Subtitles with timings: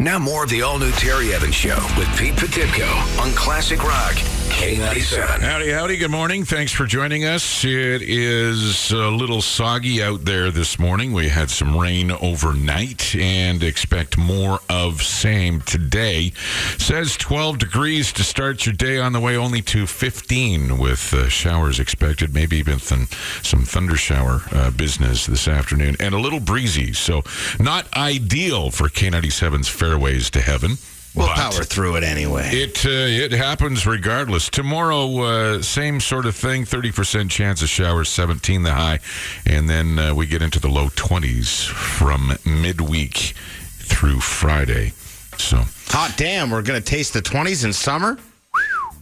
[0.00, 4.16] Now more of the all-new Terry Evans Show with Pete Potipcoe on Classic Rock
[4.58, 5.38] K97.
[5.38, 5.96] Howdy, howdy.
[5.98, 6.44] Good morning.
[6.44, 7.64] Thanks for joining us.
[7.64, 11.12] It is a little soggy out there this morning.
[11.12, 16.32] We had some rain overnight and expect more of same today.
[16.76, 21.28] Says 12 degrees to start your day on the way only to 15 with uh,
[21.28, 26.40] showers expected, maybe even th- some thunder shower uh, business this afternoon and a little
[26.40, 26.92] breezy.
[26.92, 27.22] So
[27.60, 30.78] not ideal for K97's fairways to heaven.
[31.14, 32.48] We'll but- power through it anyway.
[32.52, 34.48] it uh, it happens regardless.
[34.48, 36.64] Tomorrow, uh, same sort of thing.
[36.64, 39.00] Thirty percent chance of showers, seventeen the high,
[39.46, 43.34] and then uh, we get into the low twenties from midweek
[43.78, 44.92] through Friday.
[45.38, 48.18] So Hot damn, we're going to taste the 20s in summer?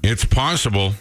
[0.06, 0.92] It's possible.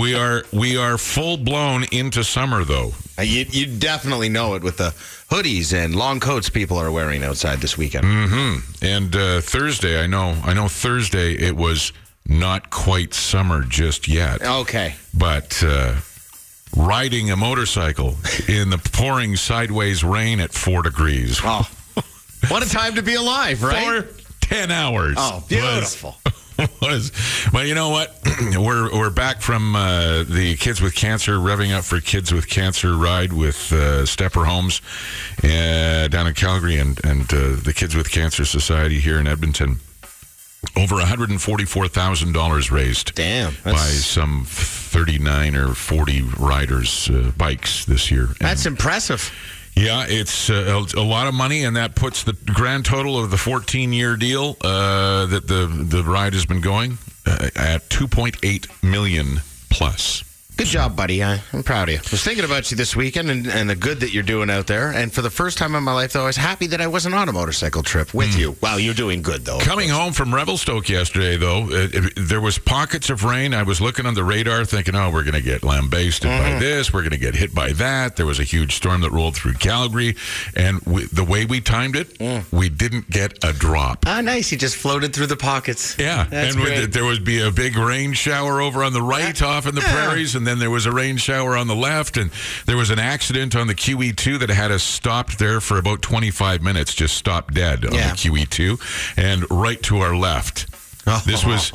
[0.00, 2.92] we are we are full blown into summer though.
[3.18, 4.90] Uh, You, you definitely know it with the
[5.30, 8.04] hoodies and long coats people are wearing outside this weekend.
[8.82, 11.92] And uh, Thursday, I know I know Thursday it was
[12.26, 14.42] not quite summer just yet.
[14.42, 14.94] Okay.
[15.12, 15.94] but uh,
[16.76, 18.16] riding a motorcycle
[18.48, 21.68] in the pouring sideways rain at four degrees Oh,
[22.48, 24.04] what a time to be alive, right?
[24.04, 26.16] for 10 hours Oh, beautiful.
[26.82, 27.12] was
[27.52, 28.16] well you know what
[28.56, 32.96] we're we're back from uh, the kids with cancer revving up for kids with cancer
[32.96, 34.80] ride with uh, stepper homes
[35.42, 39.78] uh, down in calgary and and uh, the kids with cancer society here in edmonton
[40.76, 43.54] over $144,000 raised Damn.
[43.64, 48.24] by some 39 or 40 riders uh, bikes this year.
[48.24, 49.32] And, that's impressive.
[49.76, 53.36] Yeah, it's uh, a, lot of money, and that puts the grand total of the
[53.36, 59.40] 14 year deal uh, that the, the ride has been going uh, at 2.8 million
[59.70, 60.22] plus.
[60.56, 61.20] Good job, buddy.
[61.20, 61.98] I, I'm proud of you.
[61.98, 64.68] I was thinking about you this weekend and, and the good that you're doing out
[64.68, 64.92] there.
[64.92, 67.16] And for the first time in my life, though, I was happy that I wasn't
[67.16, 68.40] on a motorcycle trip with hmm.
[68.40, 68.56] you.
[68.62, 69.58] Wow, you're doing good, though.
[69.58, 73.52] Coming home from Revelstoke yesterday, though, it, it- there was pockets of rain.
[73.52, 76.60] I was looking on the radar, thinking, "Oh, we're going to get lambasted by mm-hmm.
[76.60, 76.92] this.
[76.92, 79.54] We're going to get hit by that." There was a huge storm that rolled through
[79.54, 80.16] Calgary,
[80.54, 82.44] and we, the way we timed it, mm.
[82.52, 84.04] we didn't get a drop.
[84.06, 84.52] Ah, nice.
[84.52, 85.98] You just floated through the pockets.
[85.98, 89.42] Yeah, That's and with- there would be a big rain shower over on the right,
[89.42, 89.56] ah.
[89.56, 89.92] off in the Yeah.
[89.92, 92.30] prairies, and then there was a rain shower on the left, and
[92.66, 96.62] there was an accident on the QE2 that had us stopped there for about 25
[96.62, 98.10] minutes, just stopped dead on Yeah.
[98.10, 98.78] the QE2,
[99.16, 100.66] and right to our left.
[101.26, 101.70] This was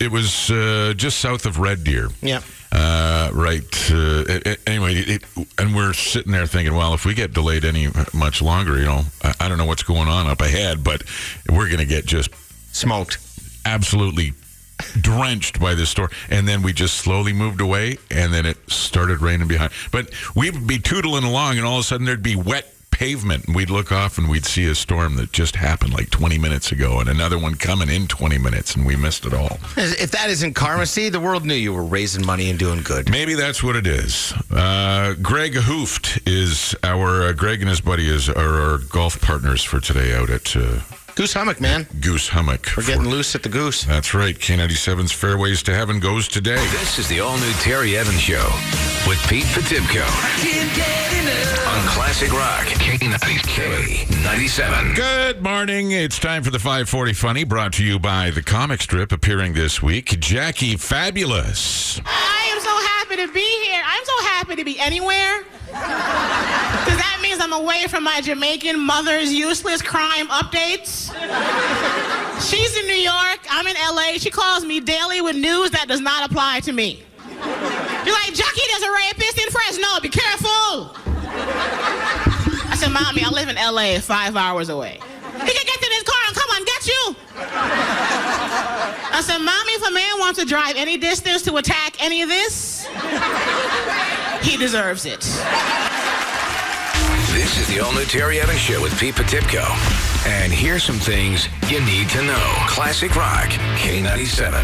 [0.00, 2.08] it was uh, just south of Red Deer.
[2.20, 2.42] Yep.
[2.72, 3.90] Uh, right.
[3.90, 4.24] Uh,
[4.66, 5.24] anyway, it,
[5.58, 9.02] and we're sitting there thinking, well, if we get delayed any much longer, you know,
[9.24, 11.02] I, I don't know what's going on up ahead, but
[11.48, 12.30] we're going to get just
[12.72, 13.18] Smoked.
[13.64, 14.32] absolutely
[15.00, 16.10] drenched by this storm.
[16.28, 19.72] And then we just slowly moved away, and then it started raining behind.
[19.90, 23.56] But we'd be tootling along, and all of a sudden there'd be wet pavement, and
[23.56, 27.00] we'd look off and we'd see a storm that just happened like 20 minutes ago,
[27.00, 29.58] and another one coming in 20 minutes, and we missed it all.
[29.78, 33.10] If that isn't karma, see, the world knew you were raising money and doing good.
[33.10, 34.34] Maybe that's what it is.
[34.50, 39.64] Uh, Greg Hooft is our uh, Greg and his buddy is are our golf partners
[39.64, 40.80] for today out at uh,
[41.14, 41.86] Goose hummock, man.
[42.00, 42.68] Goose Hummock.
[42.76, 43.84] We're getting loose at the goose.
[43.84, 44.34] That's right.
[44.34, 46.56] K97's Fairways to Heaven goes today.
[46.70, 48.48] This is the all-new Terry Evans Show
[49.06, 50.00] with Pete Potipcoe
[51.68, 54.96] on Classic Rock K97.
[54.96, 55.90] Good morning.
[55.90, 59.82] It's time for the 540 Funny, brought to you by the comic strip appearing this
[59.82, 60.18] week.
[60.20, 62.00] Jackie Fabulous.
[62.06, 63.82] I am so happy to be here.
[63.84, 65.42] I'm so happy to be anywhere.
[65.66, 71.14] Because that means I'm away from my Jamaican mother's useless crime updates.
[72.50, 73.38] She's in New York.
[73.48, 74.18] I'm in LA.
[74.18, 77.04] She calls me daily with news that does not apply to me.
[77.28, 80.00] You're like, Jackie, there's a rapist in Fresno.
[80.02, 80.96] Be careful.
[82.68, 84.94] I said, Mommy, I live in LA, five hours away.
[84.94, 87.16] He can get in his car and come on, get you.
[89.12, 92.28] I said, Mommy, if a man wants to drive any distance to attack any of
[92.28, 92.88] this,
[94.42, 95.24] he deserves it.
[97.50, 99.66] This is the all-new Terry Evans Show with Pete Potipcoe.
[100.24, 102.54] And here's some things you need to know.
[102.68, 104.54] Classic Rock K97.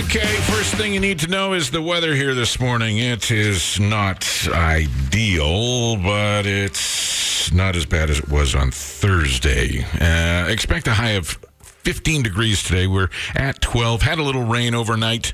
[0.00, 2.98] Okay, first thing you need to know is the weather here this morning.
[2.98, 9.86] It is not ideal, but it's not as bad as it was on Thursday.
[10.00, 11.38] Uh, expect a high of
[11.84, 12.86] 15 degrees today.
[12.86, 14.02] We're at 12.
[14.02, 15.32] Had a little rain overnight.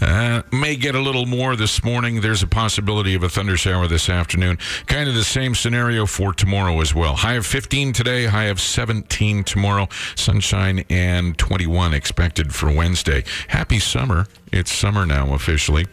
[0.00, 2.20] Uh, may get a little more this morning.
[2.20, 4.58] There's a possibility of a thunder shower this afternoon.
[4.86, 7.16] Kind of the same scenario for tomorrow as well.
[7.16, 9.88] High of 15 today, high of 17 tomorrow.
[10.14, 13.24] Sunshine and 21 expected for Wednesday.
[13.48, 14.26] Happy summer.
[14.52, 15.86] It's summer now officially.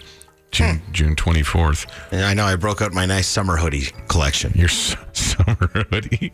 [0.56, 0.92] June hmm.
[0.92, 1.88] June 24th.
[2.12, 4.54] And I know I broke out my nice summer hoodie collection.
[4.56, 6.34] Your s- summer hoodie.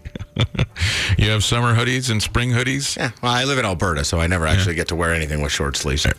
[1.18, 2.98] you have summer hoodies and spring hoodies.
[2.98, 5.52] Yeah, well, I live in Alberta, so I never actually get to wear anything with
[5.52, 6.06] short sleeves.
[6.06, 6.14] Uh,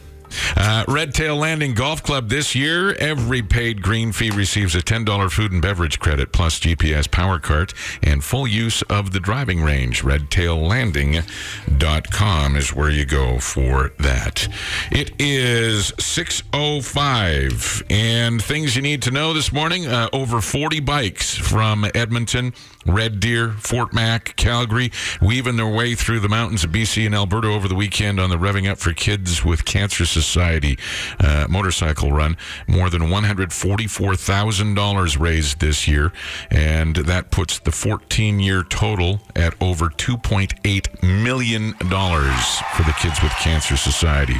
[0.57, 5.31] Uh, Red Tail Landing Golf Club this year, every paid green fee receives a $10
[5.31, 10.03] food and beverage credit plus GPS power cart and full use of the driving range.
[10.03, 14.49] RedTailLanding.com is where you go for that.
[14.91, 19.87] It is 6.05 and things you need to know this morning.
[19.87, 22.53] Uh, over 40 bikes from Edmonton,
[22.87, 24.91] Red Deer, Fort Mac, Calgary,
[25.21, 28.37] weaving their way through the mountains of BC and Alberta over the weekend on the
[28.37, 30.79] Revving Up for Kids with Cancer Society
[31.21, 32.37] uh, motorcycle run.
[32.67, 36.13] More than $144,000 raised this year,
[36.51, 43.33] and that puts the 14 year total at over $2.8 million for the Kids with
[43.33, 44.37] Cancer Society.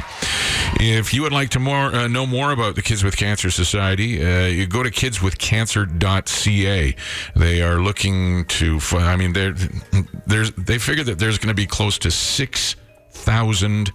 [0.79, 4.23] If you would like to more uh, know more about the Kids with Cancer Society,
[4.23, 6.95] uh, you go to kidswithcancer.ca.
[7.35, 9.55] They are looking to, I mean, they're,
[10.25, 13.91] there's, they figure that there's going to be close to 6,000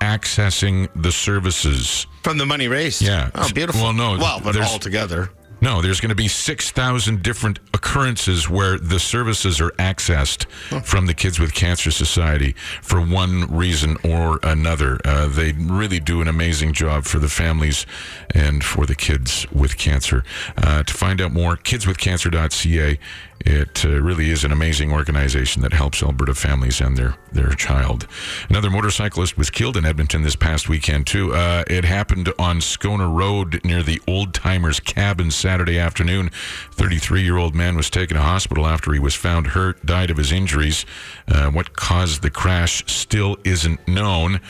[0.00, 2.06] accessing the services.
[2.22, 3.02] From the money raised.
[3.02, 3.30] Yeah.
[3.34, 3.82] Oh, beautiful.
[3.82, 5.30] Well, no, Well, but all together.
[5.60, 10.44] No, there's going to be 6,000 different occurrences where the services are accessed
[10.84, 15.00] from the Kids with Cancer Society for one reason or another.
[15.06, 17.86] Uh, they really do an amazing job for the families
[18.34, 20.22] and for the kids with cancer.
[20.58, 22.98] Uh, to find out more, kidswithcancer.ca.
[23.40, 28.06] It uh, really is an amazing organization that helps Alberta families and their, their child.
[28.48, 31.34] Another motorcyclist was killed in Edmonton this past weekend, too.
[31.34, 36.30] Uh, it happened on Scona Road near the Old Timers Cabin Saturday afternoon.
[36.72, 40.16] 33 year old man was taken to hospital after he was found hurt, died of
[40.16, 40.86] his injuries.
[41.28, 44.40] Uh, what caused the crash still isn't known.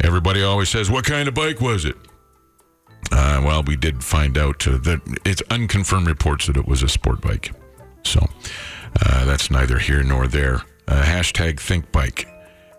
[0.00, 1.96] Everybody always says, What kind of bike was it?
[3.10, 6.88] Uh, well, we did find out uh, that it's unconfirmed reports that it was a
[6.88, 7.52] sport bike.
[8.08, 8.26] So
[9.04, 10.62] uh, that's neither here nor there.
[10.86, 12.26] Uh, hashtag think bike.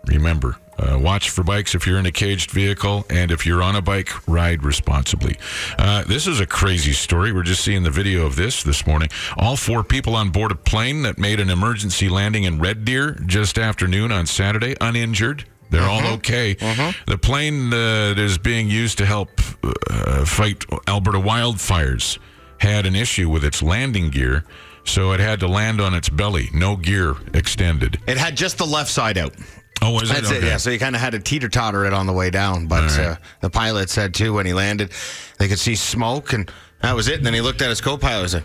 [0.06, 3.76] Remember, uh, watch for bikes if you're in a caged vehicle, and if you're on
[3.76, 5.36] a bike, ride responsibly.
[5.78, 7.32] Uh, this is a crazy story.
[7.32, 9.10] We're just seeing the video of this this morning.
[9.36, 13.12] All four people on board a plane that made an emergency landing in Red Deer
[13.26, 15.44] just after noon on Saturday, uninjured.
[15.68, 16.56] They're all okay.
[17.06, 19.28] The plane uh, that is being used to help
[19.62, 22.18] uh, fight Alberta wildfires
[22.58, 24.44] had an issue with its landing gear,
[24.84, 27.98] so it had to land on its belly, no gear extended.
[28.06, 29.34] It had just the left side out.
[29.82, 30.34] Oh, was That's it?
[30.34, 30.46] it, Okay.
[30.48, 30.56] yeah.
[30.58, 32.66] So you kind of had to teeter totter it on the way down.
[32.66, 33.06] But right.
[33.06, 34.92] uh, the pilot said, too, when he landed,
[35.38, 36.50] they could see smoke, and
[36.82, 37.16] that was it.
[37.16, 38.44] And then he looked at his co pilot and said,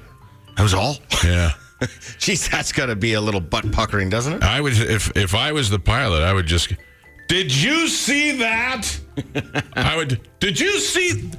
[0.55, 0.95] That was all?
[1.25, 1.51] Yeah.
[1.81, 4.43] Jeez, that's got to be a little butt puckering, doesn't it?
[4.43, 6.73] I would if if I was the pilot, I would just.
[7.27, 8.97] Did you see that?
[9.75, 10.21] I would.
[10.39, 11.29] Did you see?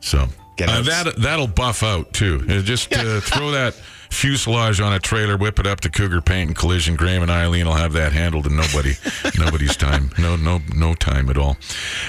[0.00, 0.28] So
[0.58, 2.44] Get uh, that that'll buff out too.
[2.48, 3.74] Uh, Just uh, throw that
[4.10, 6.96] fuselage on a trailer, whip it up to Cougar Paint and Collision.
[6.96, 8.94] Graham and Eileen will have that handled, and nobody,
[9.38, 10.10] nobody's time.
[10.18, 11.56] No, no, no time at all.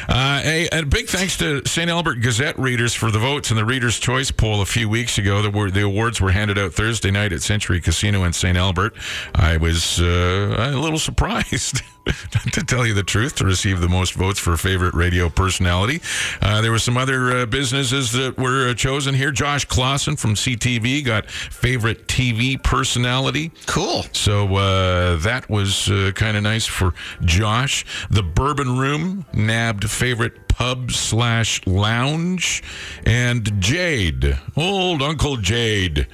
[0.07, 1.89] Uh, hey, and a big thanks to St.
[1.89, 5.41] Albert Gazette readers for the votes in the Readers' Choice poll a few weeks ago.
[5.41, 8.57] The, were, the awards were handed out Thursday night at Century Casino in St.
[8.57, 8.94] Albert.
[9.35, 11.81] I was uh, a little surprised.
[12.51, 16.01] to tell you the truth, to receive the most votes for favorite radio personality.
[16.42, 19.31] Uh, there were some other uh, businesses that were uh, chosen here.
[19.31, 23.51] Josh Classen from CTV got favorite TV personality.
[23.65, 24.04] Cool.
[24.13, 27.85] So uh, that was uh, kind of nice for Josh.
[28.09, 32.64] The Bourbon Room nabbed favorite pub slash lounge,
[33.06, 36.07] and Jade, old Uncle Jade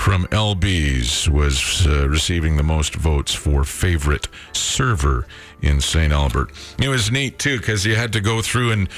[0.00, 5.26] from LB's, was uh, receiving the most votes for favorite server
[5.60, 6.10] in St.
[6.12, 6.52] Albert.
[6.80, 8.88] It was neat too because you had to go through and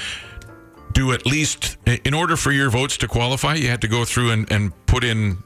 [0.93, 4.29] do at least in order for your votes to qualify you had to go through
[4.31, 5.37] and, and put in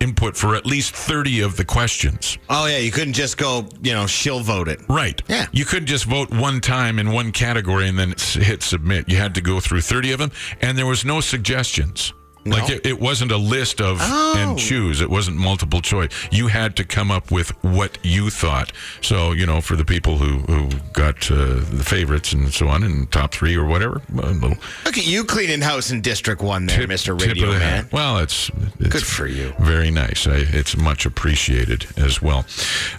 [0.00, 2.78] input for at least 30 of the questions Oh, yeah.
[2.78, 4.80] You couldn't just go, you know, she'll vote it.
[4.88, 5.46] right Yeah.
[5.52, 9.34] you couldn't just vote one time in one category and then hit submit you had
[9.36, 12.12] to go through 30 of them and there was no suggestions
[12.46, 14.34] like it, it wasn't a list of Oh.
[14.38, 18.72] and choose it wasn't multiple choice you had to come up with what you thought
[19.02, 21.36] so you know for the people who who got uh,
[21.70, 25.90] the favorites and so on and top three or whatever Look at you cleaning house
[25.90, 27.20] in District 1 there, tip- Mr.
[27.20, 27.60] Radio Man.
[27.60, 27.92] hat.
[27.92, 29.52] Well, it's, it's Good for you.
[29.60, 30.26] Very nice.
[30.26, 32.44] I, it's much appreciated as well.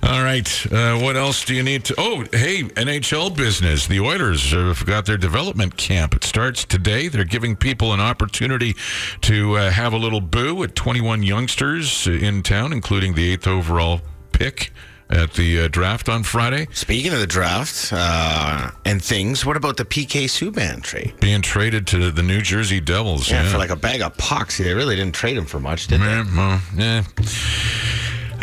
[0.03, 0.47] All right.
[0.71, 1.95] Uh, what else do you need to?
[1.97, 3.87] Oh, hey, NHL business.
[3.87, 6.13] The Oilers have got their development camp.
[6.15, 7.07] It starts today.
[7.07, 8.75] They're giving people an opportunity
[9.21, 14.01] to uh, have a little boo at 21 youngsters in town, including the eighth overall
[14.31, 14.71] pick
[15.09, 16.67] at the uh, draft on Friday.
[16.71, 21.13] Speaking of the draft uh, and things, what about the PK Subban trade?
[21.19, 23.29] Being traded to the New Jersey Devils.
[23.29, 24.63] Yeah, Yeah, for like a bag of poxy.
[24.63, 26.05] They really didn't trade him for much, did they?
[26.05, 27.03] Yeah, well, yeah.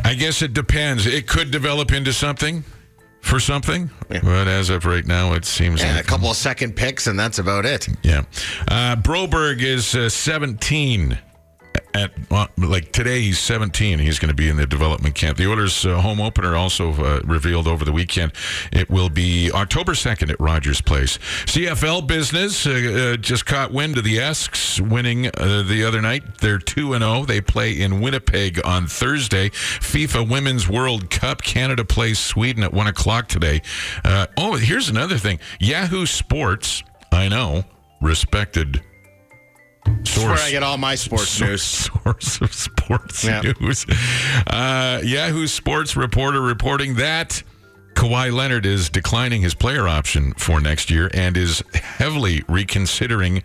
[0.05, 1.07] I guess it depends.
[1.07, 2.65] It could develop into something
[3.27, 4.21] for something, Yeah.
[4.23, 7.19] but as of right now, it seems Yeah, a like couple of second picks, and
[7.19, 7.89] that's about it.
[8.03, 8.23] Yeah.
[8.69, 11.19] Uh, Broberg is uh, 17.
[11.95, 13.99] At well, like today, he's 17.
[13.99, 15.39] He's going to be in the development camp.
[15.39, 18.33] The Oilers' uh, home opener also uh, revealed over the weekend.
[18.73, 21.19] It will be October 2nd at Rogers Place.
[21.47, 26.39] CFL business uh, uh, just caught wind of the Esks winning uh, the other night.
[26.41, 27.25] They're 2 and 0.
[27.25, 29.51] They play in Winnipeg on Thursday.
[29.51, 31.43] FIFA Women's World Cup.
[31.43, 33.63] Canada plays Sweden at 1 o'clock today.
[34.05, 37.65] Uh, oh, here's another thing Yahoo Sports, I know,
[38.01, 38.83] respected
[39.87, 41.63] That's where I get all my sports source, news.
[41.63, 43.43] source of sports Yeah.
[43.61, 43.87] news.
[44.47, 47.43] Uh, Yahoo Sports reporter reporting that
[47.95, 53.43] Kawhi Leonard is declining his player option for next year and is heavily reconsidering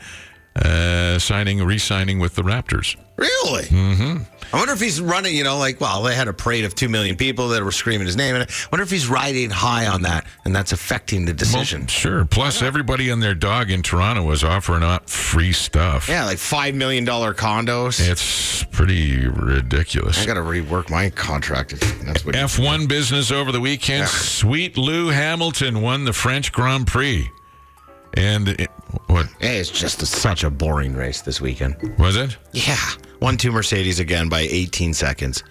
[0.55, 2.97] uh, signing, re-signing with the Raptors.
[3.21, 3.63] Really?
[3.65, 4.23] Mm-hmm.
[4.53, 6.89] I wonder if he's running, you know, like, well, they had a parade of 2
[6.89, 8.35] million people that were screaming his name.
[8.35, 11.87] And I wonder if he's riding high on that and that's affecting the Well, decision.
[11.87, 12.25] sure.
[12.25, 16.09] Plus, everybody and their dog in Toronto was offering up free stuff.
[16.09, 18.05] yeah, like $5 million condos.
[18.05, 20.21] It's pretty ridiculous.
[20.21, 21.79] I got to rework my contract.
[22.03, 24.09] That's what F1 business over the weekend.
[24.09, 27.29] Sweet Lou Hamilton won the French Grand Prix.
[28.15, 28.69] And it,
[29.07, 31.77] what Hey, it's just a, such a boring race this weekend.
[31.97, 32.35] was it?
[32.51, 32.75] Yeah.
[33.21, 35.43] One, two Mercedes again by 18 seconds.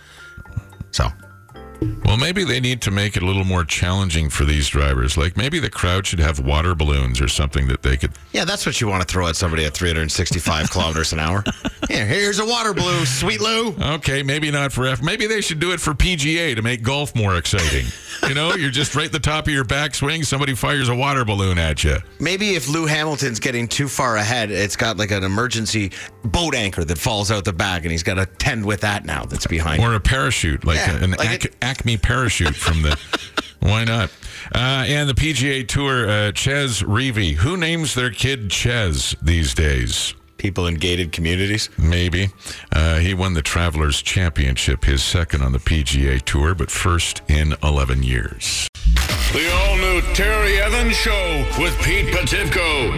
[0.90, 1.06] So,
[2.04, 5.16] Well, maybe they need to make it a little more challenging for these drivers.
[5.16, 8.10] Like maybe the crowd should have water balloons or something that they could.
[8.32, 11.44] yeah, that's what you want to throw at somebody at 365 kilometers an hour.
[11.88, 13.74] Here, here's a water blue, sweet Lou.
[13.80, 15.02] Okay, maybe not for F.
[15.02, 17.86] Maybe they should do it for PGA to make golf more exciting.
[18.28, 20.24] you know, you're just right at the top of your backswing.
[20.24, 21.96] Somebody fires a water balloon at you.
[22.20, 25.92] Maybe if Lou Hamilton's getting too far ahead, it's got like an emergency
[26.24, 29.24] boat anchor that falls out the back, and he's got to tend with that now
[29.24, 29.82] that's behind.
[29.82, 32.98] or a parachute, like Yeah, an like Ac- it- Acme parachute from the.
[33.60, 34.10] Why not?
[34.54, 37.34] Uh, and the PGA Tour, uh, Chez Reavie.
[37.34, 40.14] Who names their kid Chez these days?
[40.40, 41.68] People in gated communities.
[41.76, 42.30] Maybe.
[42.72, 47.54] Uh, he won the Travelers Championship, his second on the PGA Tour, but first in
[47.62, 48.66] 11 years.
[49.34, 52.90] The all new Terry Evans Show with Pete Potipcoe.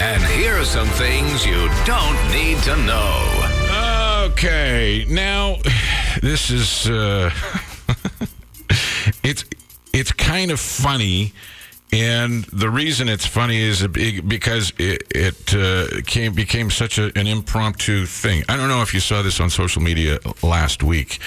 [0.00, 4.32] And here are some things you don't need to know.
[4.32, 5.58] Okay, now
[6.22, 7.30] this is uh,
[9.22, 9.44] it's
[9.92, 11.34] it's kind of funny,
[11.92, 17.12] and the reason it's funny is be- because it, it uh, came became such a,
[17.16, 18.44] an impromptu thing.
[18.48, 21.18] I don't know if you saw this on social media last week,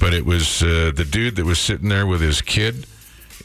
[0.00, 2.86] but it was uh, the dude that was sitting there with his kid.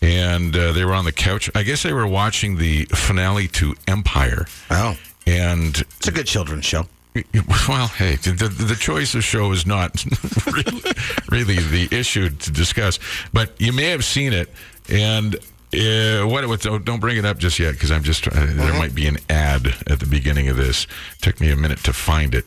[0.01, 1.49] And uh, they were on the couch.
[1.55, 4.45] I guess they were watching the finale to Empire.
[4.71, 4.95] Oh,
[5.27, 6.87] And it's a good children's show.
[7.67, 10.05] well, hey, the, the, the choice of show is not
[10.47, 10.81] really,
[11.29, 12.97] really the issue to discuss,
[13.33, 14.49] but you may have seen it.
[14.87, 15.35] And
[15.73, 16.47] uh, what?
[16.47, 18.27] what don't- don't bring it up just yet because I'm just.
[18.27, 20.87] Uh, There might be an ad at the beginning of this.
[21.21, 22.45] Took me a minute to find it,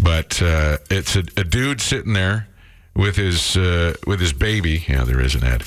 [0.00, 2.48] but uh, it's a, a dude sitting there
[2.94, 4.84] with his uh, with his baby.
[4.88, 5.64] Yeah, there is an ad.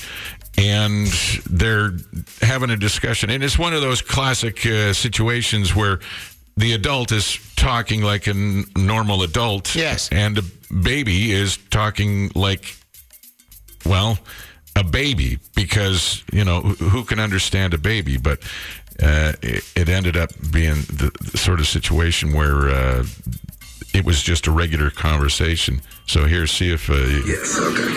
[0.58, 1.08] And
[1.50, 1.92] they're
[2.40, 6.00] having a discussion, and it's one of those classic uh, situations where
[6.56, 9.74] the adult is talking like a n- normal adult.
[9.76, 10.08] Yes.
[10.10, 12.74] And the baby is talking like,
[13.84, 14.18] well,
[14.76, 18.16] a baby because, you know, who, who can understand a baby?
[18.18, 18.38] But
[19.02, 23.04] uh, it, it ended up being the, the sort of situation where uh,
[23.94, 25.80] it was just a regular conversation.
[26.06, 26.88] So here, see if.
[26.90, 26.94] Uh,
[27.26, 27.88] Yes, okay.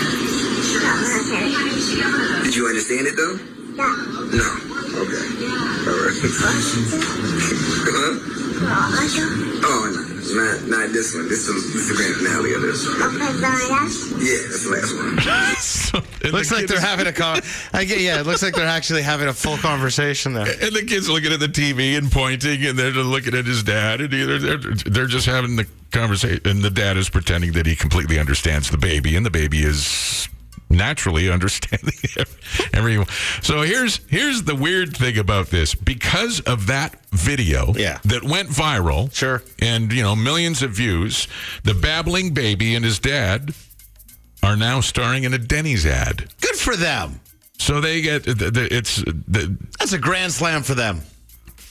[2.44, 3.38] Did you understand it though?
[3.76, 3.88] No.
[4.34, 4.50] No.
[5.00, 5.26] Okay.
[5.86, 6.18] All right.
[7.86, 8.40] huh?
[8.62, 10.02] Oh, no,
[10.36, 11.28] not not this one.
[11.30, 12.84] This is this is the grand finale of this.
[14.20, 15.16] Yeah, that's the last one.
[16.24, 17.42] and Looks the like they're is- having a con.
[17.74, 20.46] I get, yeah, it looks like they're actually having a full conversation there.
[20.62, 24.02] And the kid's looking at the TV and pointing, and they're looking at his dad,
[24.02, 26.42] and they're, they're, they're just having the conversation.
[26.46, 30.28] And the dad is pretending that he completely understands the baby, and the baby is
[30.72, 31.94] naturally understanding
[32.74, 33.08] everyone.
[33.42, 38.00] So here's here's the weird thing about this: because of that video Yeah.
[38.06, 39.42] that went viral, Sure.
[39.62, 41.28] and you know millions of views,
[41.64, 43.54] the babbling baby and his dad
[44.44, 46.26] are now starring in a Denny's ad.
[46.42, 47.20] Good for them.
[47.58, 51.02] So they get the, the, it's the, That's a grand slam for them.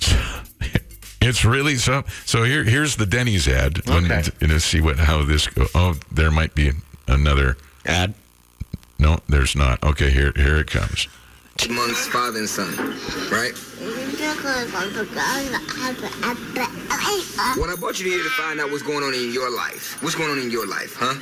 [1.21, 2.05] It's really so.
[2.27, 3.85] So here, here's the Denny's ad.
[3.89, 4.23] When- Okay.
[4.41, 5.67] you know, see what how this go.
[5.75, 6.71] Oh, there might be
[7.09, 7.57] another.
[7.85, 8.15] Ad.
[9.01, 9.83] No, there's not.
[9.83, 11.09] Okay, here here it comes.
[11.69, 12.71] Amongst father and son,
[13.33, 13.53] right?
[17.57, 20.01] What I brought you here to find out what's going on in your life.
[20.03, 21.15] What's going on in your life, huh?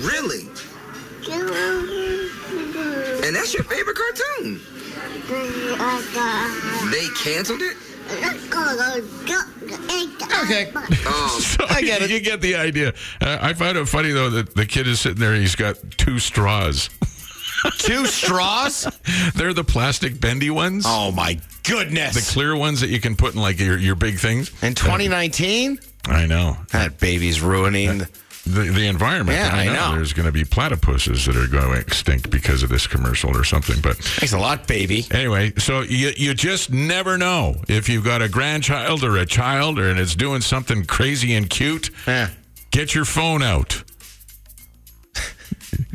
[0.00, 0.48] Really?
[3.26, 4.60] And that's your favorite cartoon?
[6.90, 7.76] They canceled it?
[10.44, 10.72] Okay.
[11.10, 12.10] Oh, So I get it.
[12.10, 12.92] You get the idea.
[13.20, 15.34] Uh, I find it funny though that the kid is sitting there.
[15.34, 16.90] He's got two straws.
[17.78, 18.86] Two straws?
[19.34, 20.84] They're the plastic bendy ones.
[20.86, 22.14] Oh my goodness.
[22.14, 24.50] The clear ones that you can put in like your, your big things.
[24.62, 25.80] In 2019?
[26.06, 26.56] I know.
[26.70, 28.02] That baby's ruining.
[28.48, 29.36] The, the environment.
[29.38, 29.96] Yeah, I know.
[29.96, 33.80] There's going to be platypuses that are going extinct because of this commercial or something.
[33.80, 35.06] But Thanks a lot, baby.
[35.10, 39.78] anyway, so you, you just never know if you've got a grandchild or a child
[39.78, 41.90] or and it's doing something crazy and cute.
[42.06, 42.30] Yeah.
[42.70, 43.82] Get your phone out.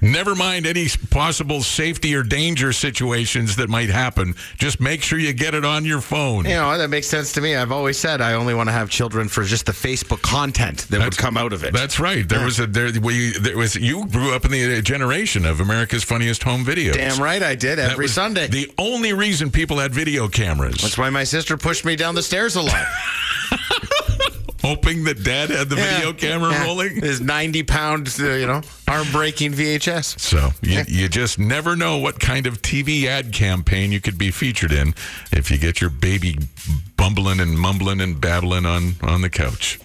[0.01, 4.35] Never mind any possible safety or danger situations that might happen.
[4.57, 6.45] Just make sure you get it on your phone.
[6.45, 7.55] You know, that makes sense to me.
[7.55, 10.99] I've always said I only want to have children for just the Facebook content that
[11.01, 11.73] would come out of it.
[11.73, 12.27] That's right.
[12.27, 15.59] There was a there we there was you grew up in the uh, generation of
[15.59, 16.93] America's funniest home videos.
[16.93, 18.47] Damn right I did every Sunday.
[18.47, 22.23] The only reason people had video cameras, That's why my sister pushed me down the
[22.23, 22.85] stairs a lot.
[24.63, 26.63] hoping that dad had the video camera Yeah.
[26.65, 26.95] rolling.
[27.01, 30.19] His 90 pound, uh, you know, arm breaking VHS.
[30.19, 34.31] So you, you just never know what kind of TV ad campaign you could be
[34.31, 34.95] featured in
[35.31, 36.37] if you get your baby
[37.03, 39.77] bumbling and mumbling and babbling on, on the couch.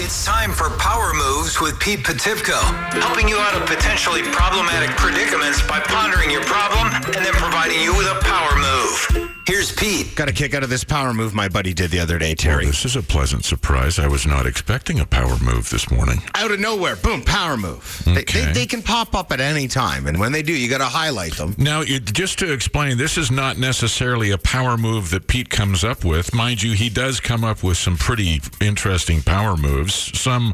[0.00, 2.58] It's time for Power Moves with Pete Potipcoe,
[2.98, 7.94] helping you out of potentially problematic predicaments by pondering your problem and then providing you
[7.94, 9.32] with a power move.
[9.46, 10.16] Here's Pete.
[10.16, 12.64] Got a kick out of this power move my buddy did the other day, Terry.
[12.64, 14.00] Oh, this is a pleasant surprise.
[14.00, 16.20] I was not expecting a power move this morning.
[16.34, 18.02] Out of nowhere, boom, power move.
[18.06, 18.46] They, Okay.
[18.46, 20.08] they, they can pop up at any time.
[20.08, 21.54] And when they do, you got to highlight them.
[21.58, 26.04] Now, just to explain, this is not necessarily a power move that Pete comes up
[26.04, 26.34] with.
[26.46, 30.52] Mind you, he does come up with some pretty interesting power moves, some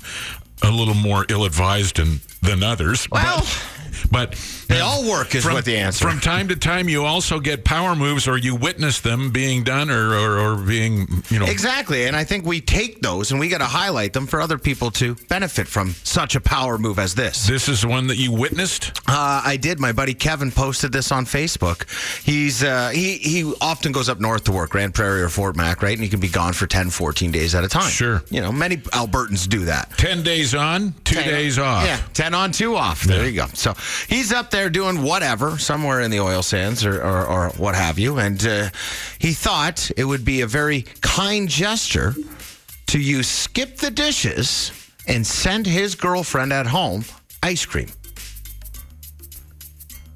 [0.63, 3.07] a little more ill advised than, others.
[3.11, 4.33] Well, but, but
[4.69, 6.09] they all work is from, what the answer.
[6.09, 9.91] From time to time, you also get power moves or you witness them being done
[9.91, 11.47] or, or, or being, you know.
[11.47, 12.05] Exactly.
[12.07, 14.91] And I think we take those and we got to highlight them for other people
[14.93, 17.47] to benefit from such a power move as this.
[17.47, 18.93] This is one that you witnessed?
[19.09, 19.81] Uh, I did.
[19.81, 21.89] My buddy Kevin posted this on Facebook.
[22.23, 25.83] He's uh, he he often goes up north to work, Grand Prairie or Fort Mac,
[25.83, 25.95] right?
[25.95, 27.91] And he can be gone for 10, 14 days at a time.
[27.91, 28.23] Sure.
[28.31, 29.91] You know, many Albertans do that.
[29.97, 31.87] 10 days on, two days off.
[31.87, 33.03] Yeah, 10 on, 2 off.
[33.03, 33.27] There Yeah.
[33.29, 33.47] you go.
[33.55, 33.75] So
[34.09, 37.99] he's up there doing whatever, somewhere in the oil sands or, or, or what have
[37.99, 38.19] you.
[38.19, 38.69] And uh,
[39.19, 42.15] he thought it would be a very kind gesture
[42.89, 44.73] to you skip the dishes
[45.09, 47.05] and send his girlfriend at home
[47.43, 47.89] ice cream.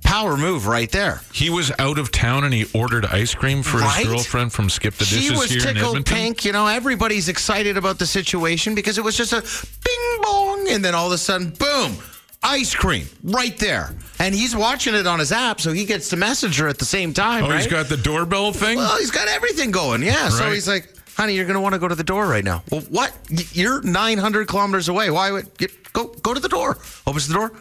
[0.02, 1.20] Power move right there.
[1.32, 3.98] He was out of town and he ordered ice cream for Right?
[3.98, 6.14] his girlfriend from Skip the Dishes She was here in tickled Edmonton.
[6.16, 6.44] pink.
[6.44, 10.84] You know, everybody's excited about the situation because it was just a bing bong, and
[10.84, 11.96] then all of a sudden, boom,
[12.42, 13.94] ice cream right there.
[14.18, 17.12] And he's watching it on his app, so he gets the messenger at the same
[17.12, 17.44] time.
[17.44, 17.58] Oh, right?
[17.58, 18.78] he's got the doorbell thing?
[18.78, 20.02] Well, he's got everything going.
[20.02, 20.28] Yeah.
[20.28, 22.62] So he's like, honey, you're going to want to go to the door right now.
[22.70, 23.12] Well, what?
[23.52, 25.10] You're 900 kilometers away.
[25.10, 26.78] Why would you go go to the door?
[27.06, 27.52] Opens the door,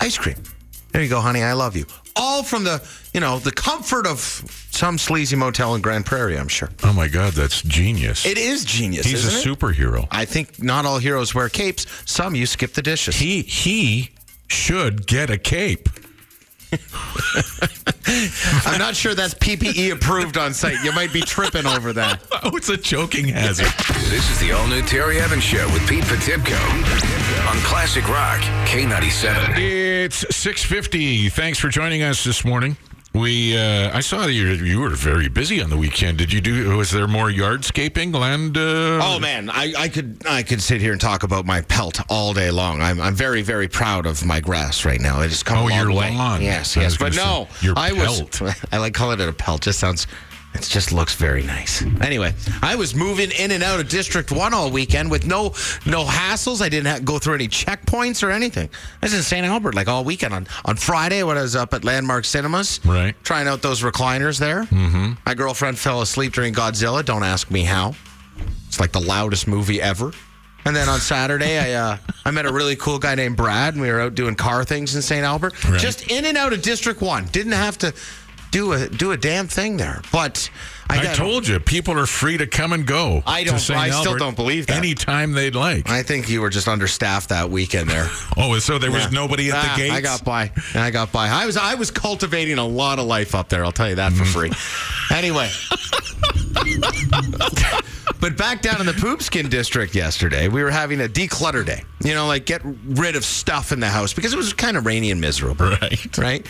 [0.00, 0.36] ice cream.
[0.94, 1.42] There you go, honey.
[1.42, 1.86] I love you.
[2.14, 2.80] All from the,
[3.12, 4.20] you know, the comfort of
[4.70, 6.70] some sleazy motel in Grand Prairie, I'm sure.
[6.84, 8.24] oh my God, that's genius.
[8.24, 9.04] It is genius.
[9.04, 9.58] He's a isn't it?
[9.58, 10.06] superhero.
[10.12, 11.86] I think not all heroes wear capes.
[12.08, 13.16] Some you skip the dishes.
[13.16, 14.10] He he
[14.46, 15.88] should get a cape.
[18.66, 20.82] I'm not sure that's PPE approved on site.
[20.84, 22.20] You might be tripping over that.
[22.46, 23.68] Oh, it's a choking hazard.
[24.10, 26.52] This is the all new Terry Evans Show with Pete Potipcoe
[27.46, 29.54] on Classic Rock K97.
[29.58, 31.30] it's 6:50.
[31.30, 32.76] Thanks for joining us this morning.
[33.12, 36.18] We uh, I saw that you you were very busy on the weekend.
[36.18, 36.76] Did you do?
[36.76, 38.56] Was there more yardscaping, land?
[38.56, 42.00] Uh, Oh man, I, I could I could sit here and talk about my pelt
[42.10, 42.80] all day long.
[42.80, 45.20] I'm I'm very very proud of my grass right now.
[45.20, 46.16] It has come Oh, a long your way.
[46.16, 46.42] lawn.
[46.42, 48.40] Yes, I yes, but no, your I pelt.
[48.40, 48.54] was.
[48.72, 49.62] I like calling it a pelt.
[49.62, 50.06] Just sounds.
[50.54, 51.82] It just looks very nice.
[52.00, 55.50] Anyway, I was moving in and out of District One all weekend with no
[55.84, 56.60] no hassles.
[56.62, 58.70] I didn't have go through any checkpoints or anything.
[59.02, 59.44] I was in St.
[59.44, 60.32] Albert like all weekend.
[60.32, 63.14] On on Friday when I was up at Landmark Cinemas, Right.
[63.24, 64.64] trying out those recliners there.
[64.64, 65.12] Mm-hmm.
[65.26, 67.04] My girlfriend fell asleep during Godzilla.
[67.04, 67.94] Don't ask me how.
[68.68, 70.12] It's like the loudest movie ever.
[70.66, 73.82] And then on Saturday, I uh, I met a really cool guy named Brad, and
[73.82, 75.24] we were out doing car things in St.
[75.24, 75.62] Albert.
[75.68, 75.78] Right.
[75.80, 77.26] Just in and out of District One.
[77.26, 77.92] Didn't have to
[78.54, 80.00] do a do a damn thing there.
[80.12, 80.48] But
[80.88, 83.20] I, I told you, people are free to come and go.
[83.26, 83.70] I don't-.
[83.70, 84.76] I still don't believe that.
[84.76, 85.90] Anytime they'd like.
[85.90, 88.06] I think you were just understaffed that weekend there.
[88.36, 89.10] oh, so there was Yeah.
[89.10, 89.94] nobody at Ah, the gates.
[89.94, 90.52] I got by.
[90.74, 91.28] I got by.
[91.28, 93.64] I was I was cultivating a lot of life up there.
[93.64, 94.52] I'll tell you that for free.
[95.10, 95.50] anyway.
[98.20, 101.82] but back down in the poopskin district yesterday, we were having a declutter day.
[102.04, 104.86] You know, like get rid of stuff in the house because it was kind of
[104.86, 105.66] rainy and miserable.
[105.82, 106.18] Right.
[106.18, 106.46] Right.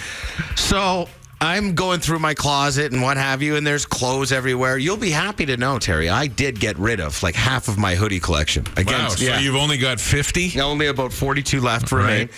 [0.54, 1.08] So
[1.44, 4.78] I'm going through my closet and what have you, and there's clothes everywhere.
[4.78, 7.94] You'll be happy to know, Terry, I did get rid of like half of my
[7.94, 8.64] hoodie collection.
[8.64, 10.60] Wow, Against, so you've only got 50?
[10.60, 12.28] only about 42 left remain.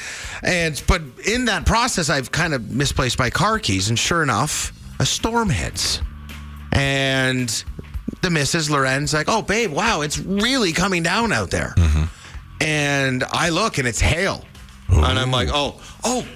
[0.42, 4.72] And but in that process I've kind of misplaced my car keys and sure enough,
[4.98, 6.00] a storm hits.
[6.72, 7.48] And
[8.22, 12.04] the missus Loren's like, "Oh babe, wow, it's really coming down out there." Mm-hmm.
[12.60, 14.44] And I look and it's hail.
[14.88, 16.28] And I'm like, "Oh, oh, yeah,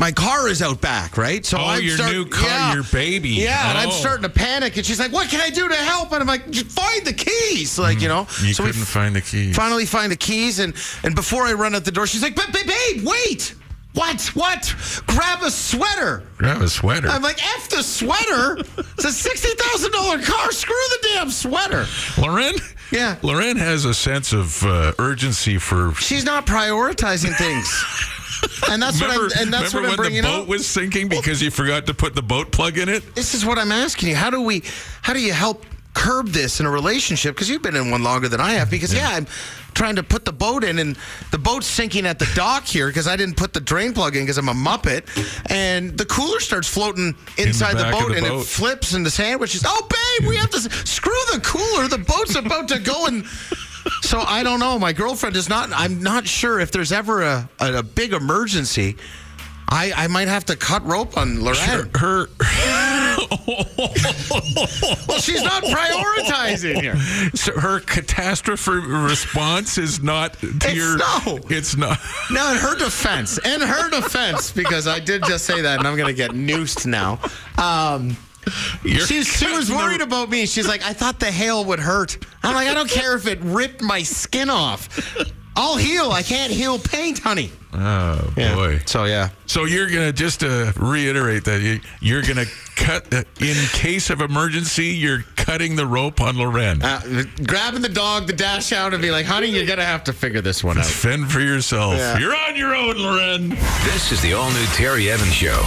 [0.00, 1.44] my car is out back, right?
[1.46, 3.28] So Oh, I'm your new car, your baby.
[3.28, 3.92] Yeah, and I'm Oh.
[3.92, 4.76] starting to panic.
[4.76, 7.12] And she's like, "What can I do to help?" And I'm like, "Just "Find the
[7.12, 8.24] keys," like you know.
[8.24, 8.48] Mm.
[8.48, 9.54] You so we couldn't find the keys.
[9.54, 12.50] finally find the keys and and before I run out the door, she's like, "But
[12.52, 13.54] ba- babe, wait."
[13.94, 14.22] What?
[14.34, 14.74] What?
[15.06, 16.22] Grab a sweater.
[16.38, 17.08] Grab a sweater.
[17.08, 18.58] I'm like, F the sweater.
[18.78, 20.52] It's a sixty thousand dollar car.
[20.52, 21.86] Screw the damn sweater.
[22.18, 22.54] Lauren?
[22.92, 23.16] Yeah.
[23.22, 25.92] Lauren has a sense of uh, urgency for.
[25.94, 27.84] She's not prioritizing things.
[28.70, 30.48] And that's Remember, what I'm and that's what I'm when bringing the boat up.
[30.48, 33.14] was sinking because you forgot to put the boat plug in it?
[33.14, 34.14] this is what I'm asking you.
[34.16, 34.62] How do we
[35.02, 37.34] how do you help curb this in a relationship?
[37.34, 38.70] Because you've been in one longer than I have.
[38.70, 39.26] Because yeah, I'm
[39.74, 40.96] trying to put the boat in and
[41.30, 44.22] the boat's sinking at the dock here because I didn't put the drain plug in
[44.22, 45.06] because I'm a muppet.
[45.50, 48.40] And the cooler starts floating inside the, back of boat the and boat.
[48.42, 49.64] it flips and the sandwiches.
[49.66, 51.88] Oh babe, we have to screw the cooler.
[51.88, 53.24] The boat's about to go and
[54.02, 54.78] so I don't know.
[54.78, 55.70] My girlfriend is not.
[55.72, 58.96] I'm not sure if there's ever a, a, a big emergency.
[59.68, 61.90] I, I might have to cut rope on Lorraine.
[61.94, 62.26] Her.
[63.30, 66.96] Well, she's not prioritizing here.
[67.34, 70.96] So her catastrophe response is not to It's your.
[70.98, 71.38] no.
[71.48, 71.98] It's not.
[72.30, 75.96] Now, in her defense, in her defense, because I did just say that, and I'm
[75.96, 77.18] going to get noosed now.
[77.58, 78.16] Um,
[78.84, 80.46] she was worried about me.
[80.46, 82.18] She's like, I thought the hail would hurt.
[82.42, 84.88] I'm like, I don't care if it ripped my skin off.
[85.56, 86.10] I'll heal.
[86.12, 87.50] I can't heal paint, honey.
[87.72, 88.80] Oh boy.
[88.86, 89.30] So yeah.
[89.46, 94.20] So you're gonna just to reiterate that you, you're gonna cut uh, in case of
[94.20, 94.86] emergency.
[94.86, 96.82] You're cutting the rope on Loren.
[96.82, 100.04] Uh, grabbing the dog, the dash out, and be like, honey, you're going to have
[100.04, 100.86] to figure this one out.
[100.86, 101.94] Fend for yourself.
[101.96, 102.18] Yeah.
[102.18, 103.50] You're on your own, Loren.
[103.84, 105.60] This is the all new Terry Evans Show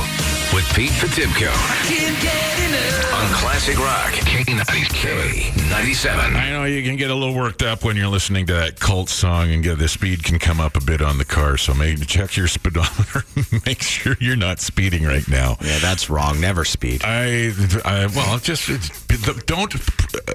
[0.54, 2.93] with Pete Potipcoe on
[3.36, 6.36] Classic Rock K90K 97.
[6.36, 9.10] I know you can get a little worked up when you're listening to that cult
[9.10, 11.58] song, and get the speed can come up a bit on the car.
[11.58, 13.24] So maybe check your speedometer.
[13.66, 15.58] Make sure you're not speeding right now.
[15.62, 16.40] Yeah, that's wrong.
[16.40, 17.02] Never speed.
[17.04, 17.52] I,
[17.84, 19.74] I well, just it's, don't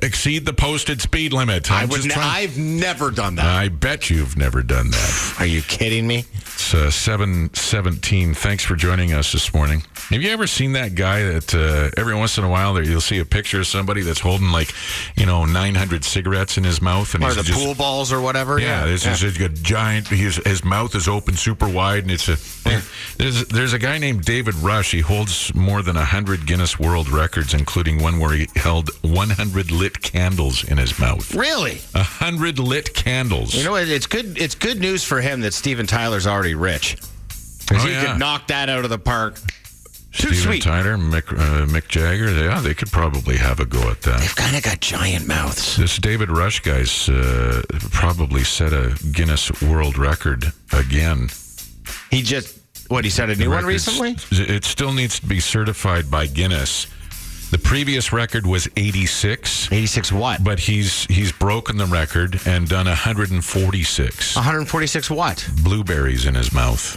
[0.02, 1.70] exceed the posted speed limit.
[1.70, 2.02] I I'm would.
[2.04, 3.46] Ne- trying- I've never done that.
[3.46, 5.34] I bet you've never done that.
[5.38, 6.24] Are you kidding me?
[6.34, 8.34] It's uh, 717.
[8.34, 9.82] Thanks for joining us this morning.
[10.10, 13.00] Have you ever seen that guy that uh, every once in a while there you'll
[13.00, 14.72] see a picture of somebody that's holding like,
[15.16, 18.20] you know, 900 cigarettes in his mouth and Or he's the just pool balls or
[18.20, 18.58] whatever.
[18.58, 20.08] yeah, this is a giant.
[20.08, 22.36] His, his mouth is open super wide, and it's a.
[23.16, 24.90] There's there's a guy named David Rush.
[24.92, 30.00] He holds more than hundred Guinness World Records, including one where he held 100 lit
[30.02, 31.34] candles in his mouth.
[31.34, 31.80] Really?
[31.94, 33.54] A hundred lit candles.
[33.54, 33.88] You know what?
[33.88, 34.38] It's good.
[34.38, 36.96] It's good news for him that Steven Tyler's already rich.
[37.70, 38.06] Oh, he yeah.
[38.12, 39.38] could knock that out of the park.
[40.18, 40.62] Too Steven sweet.
[40.62, 42.30] Tyler, Mick, uh, Mick Jagger.
[42.32, 44.20] Yeah, they could probably have a go at that.
[44.20, 45.76] They've kind of got giant mouths.
[45.76, 51.28] This David Rush guy's uh, probably set a Guinness World Record again.
[52.10, 53.04] He just what?
[53.04, 54.16] He set a new one recently.
[54.32, 56.86] It still needs to be certified by Guinness.
[57.50, 60.44] The previous record was 86, Eighty-six what?
[60.44, 65.48] but he's he's broken the record and done 146 One hundred forty-six what?
[65.62, 66.96] blueberries in his mouth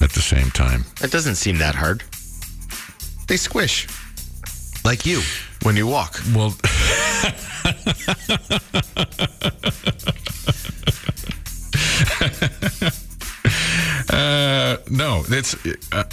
[0.00, 0.84] at the same time.
[1.00, 2.02] That doesn't seem that hard.
[3.28, 3.86] They squish,
[4.84, 5.20] like you
[5.62, 6.18] when you walk.
[6.34, 6.54] Well,
[14.10, 15.54] uh, no, it's.
[15.92, 16.04] Uh,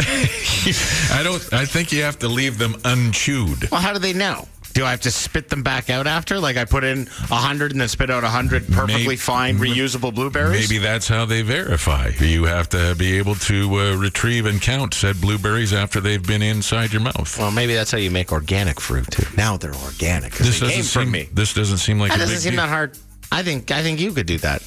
[1.18, 1.54] I don't.
[1.54, 3.72] I think you have to leave them unchewed.
[3.72, 4.48] Well, how do they know?
[4.76, 6.38] Do I have to spit them back out after?
[6.38, 9.58] Like I put in a hundred and then spit out a hundred perfectly Maybe- fine
[9.58, 10.70] reusable blueberries?
[10.70, 12.12] Maybe that's how they verify.
[12.20, 16.42] You have to be able to uh, retrieve and count said blueberries after they've been
[16.42, 17.38] inside your mouth.
[17.40, 19.26] Well, maybe that's how you make organic fruit too.
[19.38, 21.02] Now they're organic This they doesn't came seem.
[21.04, 21.30] from me.
[21.34, 22.62] This doesn't seem like That a doesn't big seem deal.
[22.64, 22.98] that hard.
[23.32, 24.62] I think I think you could do that.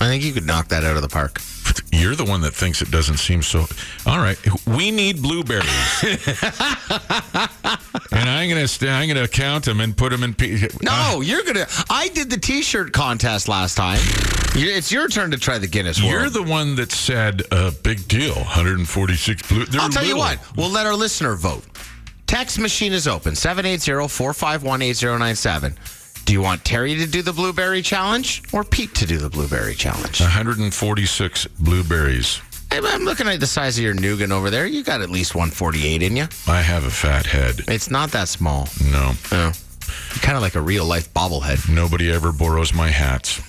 [0.00, 1.40] I think you could knock that out of the park.
[1.94, 3.66] You're the one that thinks it doesn't seem so.
[4.06, 5.68] All right, we need blueberries,
[6.02, 6.18] and
[8.28, 10.34] I'm gonna st- I'm gonna count them and put them in.
[10.34, 11.66] P- uh, No, you're gonna.
[11.90, 13.98] I did the T-shirt contest last time.
[14.54, 18.34] It's your turn to try the Guinness You're the one that said a big deal.
[18.34, 19.64] 146 blue.
[19.78, 20.38] I'll tell you what.
[20.56, 21.64] We'll let our listener vote.
[22.26, 26.01] Text machine is open 780-451-8097.
[26.24, 29.74] Do you want Terry to do the blueberry challenge or Pete to do the blueberry
[29.74, 30.20] challenge?
[30.20, 32.40] 146 blueberries.
[32.70, 34.66] I'm I'm looking at the size of your nougat over there.
[34.66, 36.26] You got at least 148 in you.
[36.46, 37.60] I have a fat head.
[37.68, 38.68] It's not that small.
[38.90, 39.26] No, oh.
[39.32, 39.52] No.
[40.20, 43.40] Kind of like a real life bobblehead, nobody ever borrows my hats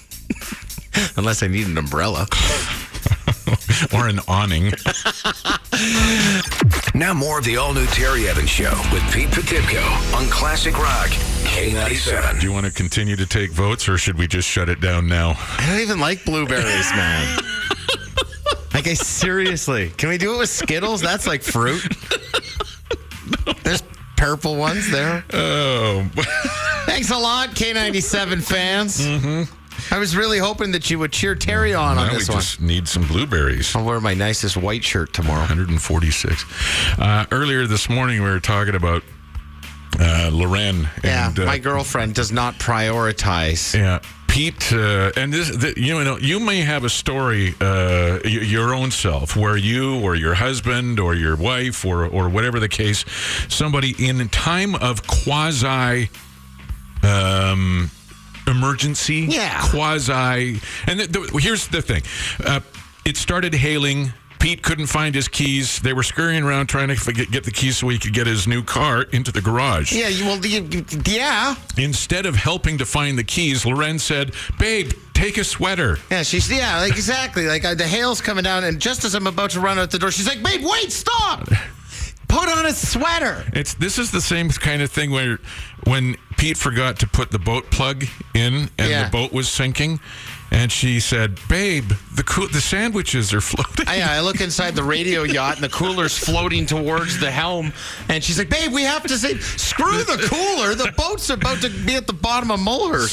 [1.17, 2.27] unless I need an umbrella.
[3.93, 4.65] or an awning.
[6.95, 11.10] Now more of the all-new Terry Evans Show with Pete Potipcoe on Classic Rock
[11.43, 12.39] K97.
[12.39, 15.08] Do you want to continue to take votes, or should we just shut it down
[15.08, 15.34] now?
[15.58, 17.39] I don't even like blueberries, man.
[18.75, 21.01] like, I seriously, can we do it with Skittles?
[21.01, 21.82] That's like fruit.
[23.63, 23.82] There's
[24.15, 25.25] purple ones there.
[25.34, 26.08] Oh,
[26.86, 29.01] Thanks a lot, K97 fans.
[29.01, 29.51] Mm-hmm.
[29.93, 32.38] I was really hoping that you would cheer Terry on on now we this one.
[32.39, 33.75] I just need some blueberries.
[33.75, 35.41] I'll wear my nicest white shirt tomorrow.
[35.41, 36.45] 146.
[36.97, 39.03] Uh, earlier this morning, we were talking about
[39.99, 40.88] uh, Loren.
[41.03, 43.75] Yeah, and, uh, my girlfriend does not prioritize.
[43.77, 48.32] Yeah, Pete, uh, and this, the, you know, you may have a story, uh, y-
[48.32, 52.67] your own self, where you or your husband or your wife or or whatever the
[52.67, 53.06] case,
[53.47, 56.10] somebody in time of quasi.
[57.03, 57.91] Um,
[58.47, 59.62] emergency Yeah.
[59.69, 62.03] quasi and the, the, here's the thing
[62.45, 62.60] uh,
[63.06, 65.79] it started hailing Pete couldn't find his keys.
[65.79, 68.45] They were scurrying around trying to get, get the keys so he could get his
[68.45, 69.93] new car into the garage.
[69.93, 75.45] Yeah, well, yeah, Instead of helping to find the keys, Loren said, Babe, take a
[75.45, 75.97] sweater.
[76.12, 76.23] yeah.
[76.23, 77.47] She's yeah, like exactly.
[77.47, 79.99] Like uh, the hail's coming down, and just as I'm about to run out the
[79.99, 81.47] door, she's like, "Babe, wait, stop!
[82.34, 85.39] Put on a sweater." It's this is the same kind of thing where
[85.86, 89.04] when Pete forgot to put the boat plug in and Yeah.
[89.06, 90.00] the boat was sinking,
[90.54, 94.84] and she said, "Babe, the coo- the sandwiches are floating." I, I look inside the
[94.84, 97.74] radio yacht, and the cooler's floating towards the helm,
[98.08, 100.76] and she's like, "Babe, we have to say, screw the cooler.
[100.76, 103.10] The boat's about to be at the bottom of Mulhurst."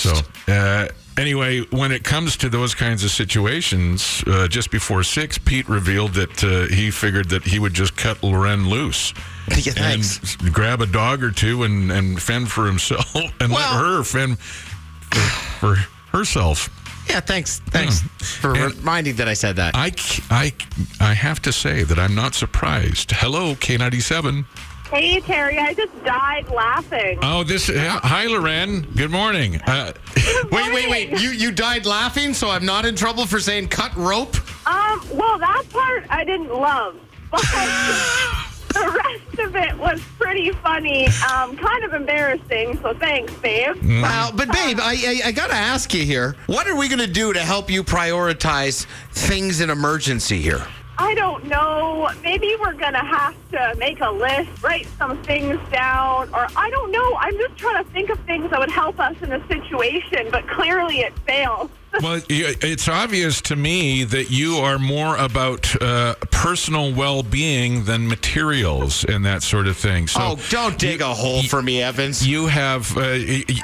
[0.47, 5.39] So, uh, anyway, when it comes to those kinds of situations, uh, just before six,
[5.39, 9.13] Pete revealed that uh, he figured that he would just cut Loren loose.
[9.51, 10.37] Yeah, thanks.
[10.41, 14.05] And grab a dog or two and, and fend for himself and Well- let her
[14.05, 15.19] fend for,
[15.59, 15.75] for
[16.17, 16.69] herself.
[17.11, 18.01] Yeah, thanks, thanks
[18.41, 19.75] for And- reminding that I said that.
[19.75, 19.93] I,
[20.31, 20.53] I,
[21.01, 23.11] I have to say that I'm not surprised.
[23.13, 24.45] Hello, K97.
[24.91, 27.19] Hey, Terry, I just died laughing.
[27.23, 27.71] Oh, this.
[27.73, 28.83] Hi, Loren.
[28.97, 29.61] Good morning.
[29.65, 29.93] Uh,
[30.51, 31.11] wait, wait, wait!
[31.11, 34.35] You you died laughing, so I'm not in trouble for saying cut rope.
[34.67, 36.97] Um, well, that part I didn't love,
[37.31, 37.41] but
[38.75, 41.07] the rest of it was pretty funny.
[41.31, 43.77] Um, kind of embarrassing, so thanks, babe.
[43.83, 46.37] Well, but babe, I, I I gotta ask you here.
[46.47, 50.65] What are we gonna do to help you prioritize things in emergency here?
[50.99, 52.11] I don't know.
[52.23, 56.93] Maybe we're gonna have to make a list, write some things down, or I don't
[56.93, 57.17] know.
[57.19, 60.47] I'm just trying to think of things that would help us in a situation, but
[60.47, 61.71] clearly it fails.
[62.03, 69.05] Well, it's obvious to me that you are more about uh, personal well-being than materials
[69.05, 70.07] and that sort of thing.
[70.07, 72.27] So oh, don't dig a hole for me, Evans.
[72.27, 73.11] you have uh,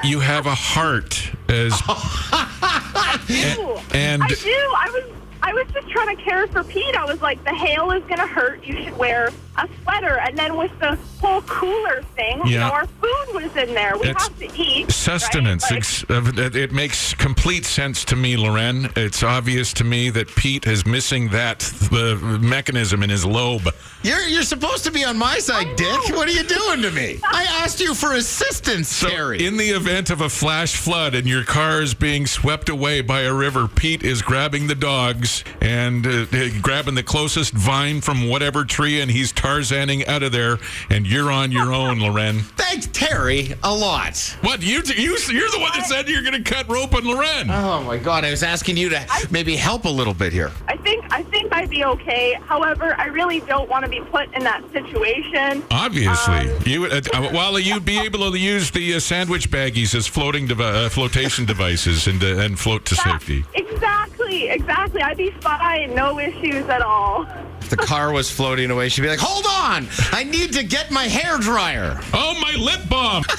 [0.05, 1.73] you have a heart as
[3.27, 3.79] do.
[3.95, 4.51] and- I do.
[4.77, 5.16] I was
[5.47, 6.97] I was just trying to care for Pete.
[6.97, 8.67] I was like, the hail is gonna hurt.
[8.67, 10.19] You should wear a sweater.
[10.19, 13.97] And then with the whole cooler thing, you know, our food was in there.
[13.97, 14.91] We It's have to eat.
[14.91, 15.71] sustenance.
[15.71, 16.11] Right?
[16.11, 18.91] Like, it it makes complete sense to me, Loren.
[18.97, 23.69] It's obvious to me that Pete is missing that uh, mechanism in his lobe.
[24.07, 25.99] You're you're supposed to be on my side, Dick.
[26.15, 27.19] What are you doing to me?
[27.25, 29.45] I asked you for assistance, So, Terry.
[29.45, 33.23] in the event of a flash flood and your car is being swept away by
[33.23, 38.29] a river, Pete is grabbing the dogs and uh, uh, grabbing the closest vine from
[38.29, 42.39] whatever tree, and he's Tarzaning out of there, and you're on your own, Loren.
[42.41, 44.17] Thanks, Terry, a lot.
[44.43, 47.51] What you you you're the one that said you're going to cut rope on Loren.
[47.51, 48.25] Oh my God!
[48.25, 50.53] I was asking you to maybe help a little bit here.
[50.69, 52.39] I think I think I'd be okay.
[52.45, 55.63] However, I really don't want to be put in that situation.
[55.71, 60.07] Obviously, you uh, uh, Wally, you'd be able to use the uh, sandwich baggies as
[60.07, 63.45] floating devi- uh, flotation devices and uh, and float to That- safety.
[63.55, 65.03] Exactly, exactly.
[65.03, 65.95] I'd be fine.
[65.95, 67.27] No issues at all.
[67.61, 70.91] If the car was floating away, she'd be like, "Hold on, I need to get
[70.91, 73.25] my hair dryer." Oh, my lip balm!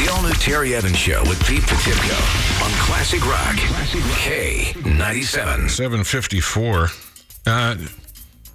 [0.00, 3.54] The all-new Terry Evans Show with Pete Potipcoe on Classic Rock
[4.24, 5.68] K97.
[5.68, 6.88] 754.
[7.46, 7.76] Uh,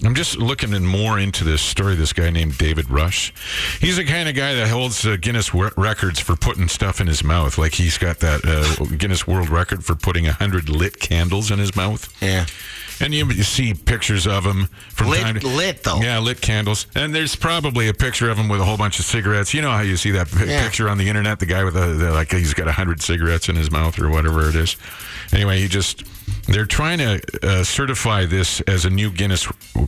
[0.05, 1.95] I'm just looking in more into this story.
[1.95, 3.33] This guy named David Rush.
[3.81, 7.07] He's the kind of guy that holds uh, Guinness wor- records for putting stuff in
[7.07, 7.57] his mouth.
[7.57, 11.75] Like he's got that uh, Guinness World Record for putting hundred lit candles in his
[11.75, 12.13] mouth.
[12.21, 12.45] Yeah.
[13.01, 15.99] And you, you see pictures of him from Lit- time to lit, though.
[15.99, 16.87] Yeah, lit candles.
[16.95, 19.53] And there's probably a picture of him with a whole bunch of cigarettes.
[19.53, 20.63] You know how you see that pi- Yeah.
[20.63, 21.39] picture on the internet?
[21.39, 24.09] The guy with a the, like he's got a hundred cigarettes in his mouth or
[24.09, 24.77] whatever it is.
[25.33, 26.03] Anyway, he just
[26.47, 29.45] they're trying to uh, certify this as a new Guinness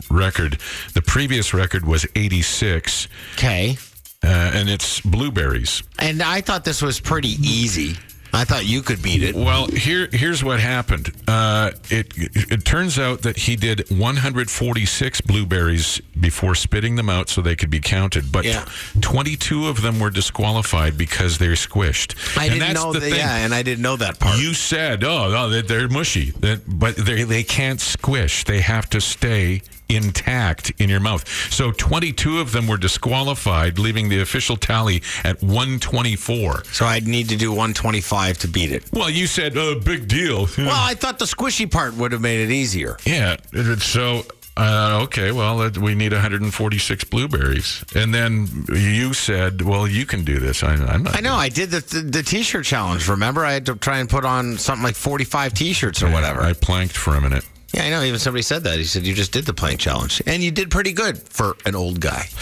[0.09, 0.59] record.
[0.93, 3.77] The previous record was 86, Okay.
[4.23, 5.83] uh, and it's blueberries.
[5.99, 7.97] And I thought this was pretty easy.
[8.33, 9.35] I thought you could beat it.
[9.35, 11.11] Well, here here's what happened.
[11.29, 17.41] Uh, it it turns out that he did 146 blueberries before spitting them out so
[17.41, 18.65] they could be counted, but Yeah.
[18.99, 22.15] 22 of them were disqualified because they're squished.
[22.37, 23.09] I And didn't know the that.
[23.17, 24.37] Yeah, and I didn't know that part.
[24.37, 28.43] You said, "Oh, oh they- they're mushy," that, but they they can't squish.
[28.43, 31.27] They have to stay intact in your mouth.
[31.51, 36.63] So 22 of them were disqualified, leaving the official tally at 124.
[36.65, 38.83] so I'd need to do 125 to beat it.
[38.93, 42.41] Well, you said, "Oh, big deal." Well, I thought the squishy part would have made
[42.41, 42.97] it easier.
[43.05, 43.37] Yeah.
[43.79, 44.23] So,
[44.57, 47.85] uh, okay, well, uh, we need 146 blueberries.
[47.95, 50.63] And then you said, well, you can do this.
[50.63, 51.15] I, I'm not.
[51.15, 51.35] I know.
[51.35, 53.07] I did the, the the t-shirt challenge.
[53.07, 56.41] Remember, I had to try and put on something like 45 t-shirts or whatever.
[56.41, 57.45] I planked for a minute.
[57.73, 58.01] Yeah, I know.
[58.03, 58.77] Even somebody said that.
[58.77, 61.75] He said you just did the plank challenge, and you did pretty good for an
[61.75, 62.25] old guy.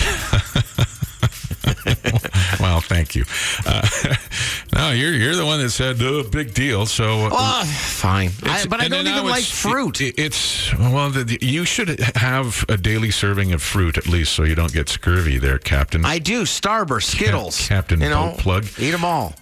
[2.60, 3.26] well, thank you.
[3.66, 3.88] Uh,
[4.76, 6.86] no, you're you're the one that said, oh, big deal.
[6.86, 7.30] So.
[7.30, 8.32] Well, fine.
[8.44, 10.02] I, but I don't even like fruit.
[10.02, 14.34] it- it's well, the, the- you should have a daily serving of fruit at least,
[14.34, 16.06] so you don't get scurvy, there, Captain.
[16.06, 16.44] I do.
[16.44, 18.66] Starburst, Skittles, Captain You know, Plug.
[18.80, 19.34] Eat them all.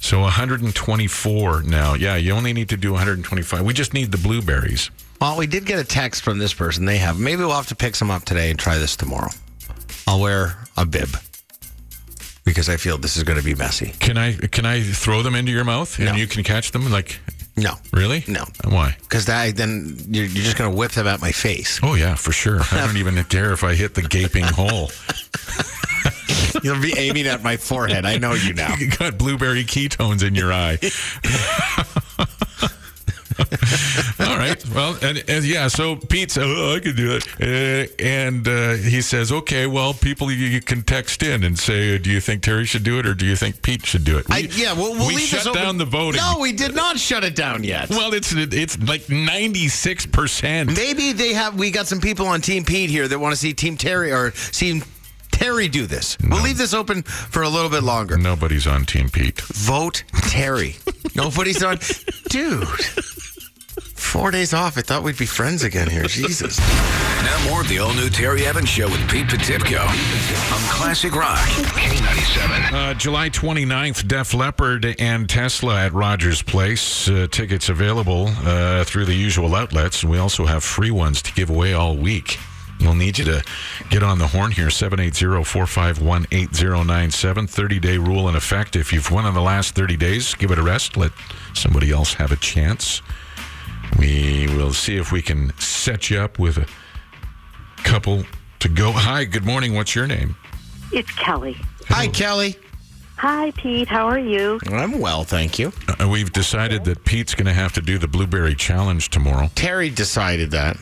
[0.00, 1.94] So 124 now.
[1.94, 3.64] Yeah, you only need to do 125.
[3.64, 4.90] We just need the blueberries.
[5.20, 6.84] Well, we did get a text from this person.
[6.84, 7.18] They have.
[7.18, 9.30] Maybe we'll have to pick some up today and try this tomorrow.
[10.06, 11.08] I'll wear a bib
[12.44, 13.92] because I feel this is going to be messy.
[13.98, 16.14] Can I can I throw them into your mouth and No.
[16.14, 16.90] you can catch them?
[16.90, 17.18] Like
[17.56, 18.24] No, really?
[18.28, 18.44] No.
[18.64, 18.96] Why?
[19.00, 21.78] because that then you're, you're just going to whip them at my face.
[21.82, 22.60] Oh yeah, for sure.
[22.72, 24.90] I don't even care if I hit the gaping hole.
[26.62, 28.04] You'll be aiming at my forehead.
[28.04, 28.74] I know you now.
[28.78, 30.78] You got blueberry ketones in your eye.
[34.20, 34.64] All right.
[34.74, 37.26] Well, and, and yeah, so Pete said, oh, I can do it.
[37.40, 41.98] Uh, and uh, he says, okay, well, people, you, you can text in and say,
[41.98, 44.26] do you think Terry should do it or do you think Pete should do it?
[44.30, 46.20] I, yeah, we'll, we'll we leave shut down the voting.
[46.20, 47.90] No, we did not shut it down yet.
[47.90, 50.76] Well, it's it's like 96%.
[50.76, 51.58] Maybe they have.
[51.58, 54.32] We got some people on Team Pete here that want to see Team Terry or
[54.32, 54.82] see
[55.38, 56.18] Terry do this.
[56.28, 58.18] We'll leave this open for a little bit longer.
[58.18, 59.40] Nobody's on Team Pete.
[59.40, 60.74] Vote Terry.
[61.14, 61.78] Nobody's on.
[62.28, 62.66] Dude.
[63.94, 64.76] Four days off.
[64.76, 66.02] I thought we'd be friends again here.
[66.04, 66.58] Jesus.
[66.58, 72.72] Now more of the all-new Terry Evans Show with Pete Potipcoe on Classic Rock K97.
[72.72, 77.08] Uh, July 29th, Def Leppard and Tesla at Rogers Place.
[77.08, 80.02] Uh, tickets available uh, through the usual outlets.
[80.02, 82.38] We also have free ones to give away all week.
[82.80, 83.44] We'll need you to
[83.90, 87.46] get on the horn here 780 451 8097.
[87.46, 88.76] 30 day rule in effect.
[88.76, 90.96] If you've won in the last 30 days, give it a rest.
[90.96, 91.12] Let
[91.54, 93.02] somebody else have a chance.
[93.98, 96.66] We will see if we can set you up with a
[97.82, 98.24] couple
[98.60, 98.92] to go.
[98.92, 99.74] Hi, good morning.
[99.74, 100.36] What's your name?
[100.92, 101.56] It's Kelly.
[101.88, 102.56] Hi, Kelly.
[103.16, 103.88] Hi, Pete.
[103.88, 104.60] How are you?
[104.70, 105.72] I'm well, thank you.
[105.88, 109.50] Uh, we've decided that Pete's going to have to do the blueberry challenge tomorrow.
[109.56, 110.76] Terry decided that.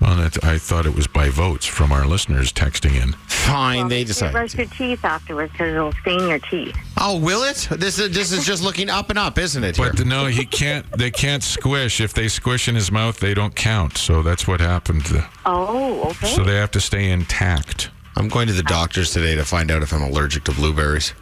[0.00, 3.12] Well, that, I thought it was by votes from our listeners texting in.
[3.26, 4.32] Fine, they You decided.
[4.32, 6.76] brush your teeth afterwards because it'll stain your teeth.
[6.96, 7.66] Oh, will it?
[7.72, 9.76] This is this is just looking up and up, isn't it?
[9.76, 9.92] Here?
[9.92, 10.86] But no, he can't.
[10.96, 12.00] They can't squish.
[12.00, 13.96] If they squish in his mouth, they don't count.
[13.98, 15.04] So that's what happened.
[15.46, 16.28] Oh, okay.
[16.28, 17.90] So they have to stay intact.
[18.16, 21.12] I'm going to the doctor's today to find out if I'm allergic to blueberries.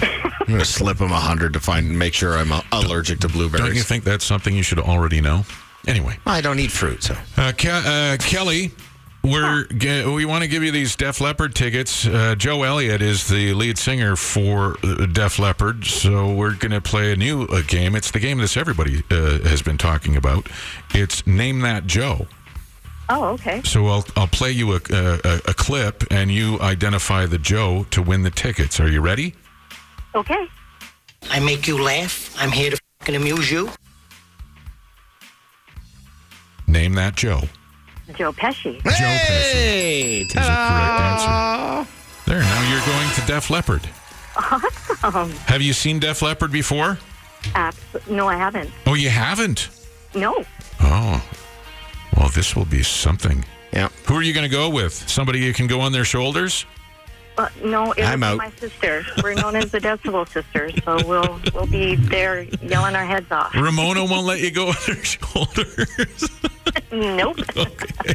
[0.00, 3.64] I'm going to slip him a hundred to find make sure I'm allergic to blueberries.
[3.66, 5.44] Don't you think that's something you should already know?
[5.86, 8.72] Anyway, I don't eat fruit, so uh, Ke- uh, Kelly.
[9.22, 12.06] We're ge- we want to give you these Def Leppard tickets.
[12.06, 16.80] Uh, Joe Elliott is the lead singer for uh, Def Leppard, so we're going to
[16.80, 17.96] play a new uh, game.
[17.96, 20.48] It's the game that everybody uh, has been talking about.
[20.94, 22.28] It's Name That Joe.
[23.08, 23.62] oh, okay.
[23.64, 28.02] So I'll I'll play you a, a, a clip, and you identify the Joe to
[28.02, 28.78] win the tickets.
[28.78, 29.34] Are you ready?
[30.14, 30.46] Okay.
[31.30, 32.32] I make you laugh.
[32.38, 33.70] I'm here to fucking amuse you.
[36.66, 37.42] Name that Joe.
[38.14, 38.82] Joe Pesci.
[38.82, 40.50] Joe Hey, Is the correct
[41.00, 41.90] answer.
[42.26, 42.40] There.
[42.40, 43.88] Now you're going to Def Leppard.
[45.02, 45.30] Awesome.
[45.46, 46.98] Have you seen Def Leppard before?
[47.54, 48.70] Abs- no, I haven't.
[48.86, 49.70] Oh, you haven't.
[50.14, 50.44] No.
[50.80, 51.24] Oh.
[52.16, 53.44] Well, this will be something.
[53.72, 53.88] Yeah.
[54.06, 54.92] Who are you going to go with?
[55.08, 56.64] Somebody you can go on their shoulders?
[57.38, 59.04] Uh, no, I'm be my sister.
[59.22, 63.54] We're known as the Decibel Sisters, so we'll we'll be there yelling our heads off.
[63.54, 66.30] Ramona won't let you go on her shoulders.
[66.92, 67.38] Nope.
[67.56, 68.14] okay.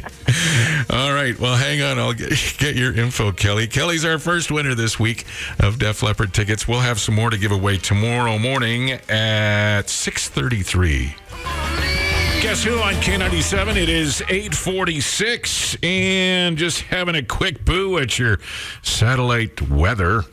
[0.90, 1.38] All right.
[1.38, 1.98] Well, hang on.
[1.98, 3.66] I'll get, get your info, Kelly.
[3.66, 5.24] Kelly's our first winner this week
[5.60, 6.66] of Def Leppard tickets.
[6.66, 12.01] We'll have some more to give away tomorrow morning at 633.
[12.42, 13.76] Guess who on K97?
[13.76, 18.40] It is 846 and just having a quick boo at your
[18.82, 20.24] satellite weather.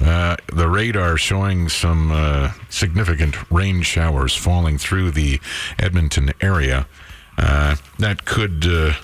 [0.00, 5.40] Uh, the radar showing some uh, significant rain showers falling through the
[5.78, 6.88] Edmonton area.
[7.36, 8.94] Uh, that could uh,